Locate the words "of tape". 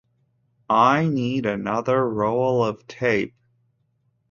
2.65-3.35